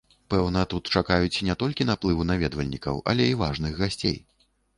[0.33, 4.19] Пэўна, тут чакаюць не толькі наплыву наведвальнікаў, але і важных гасцей.